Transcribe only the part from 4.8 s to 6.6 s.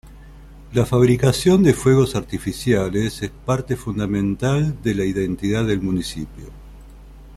de la identidad del municipio.